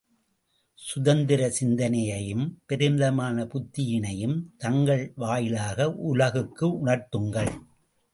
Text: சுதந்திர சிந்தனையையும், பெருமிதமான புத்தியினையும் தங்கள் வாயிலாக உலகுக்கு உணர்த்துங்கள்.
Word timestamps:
சுதந்திர 0.79 1.49
சிந்தனையையும், 1.49 2.45
பெருமிதமான 2.65 3.43
புத்தியினையும் 3.45 4.35
தங்கள் 4.57 5.11
வாயிலாக 5.15 5.93
உலகுக்கு 5.93 6.85
உணர்த்துங்கள். 6.85 7.51